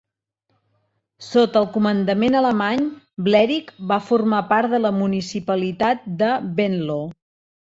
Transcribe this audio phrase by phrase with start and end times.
[1.25, 2.81] Sota el comandament alemany,
[3.27, 6.99] Blerick va formar part de la municipalitat de Venlo.